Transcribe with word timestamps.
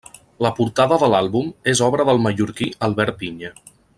La 0.43 0.51
portada 0.59 0.97
de 1.03 1.09
l'àlbum 1.15 1.51
és 1.75 1.83
obra 1.89 2.07
del 2.09 2.21
mallorquí 2.25 2.71
Albert 2.89 3.21
Pinya. 3.23 3.53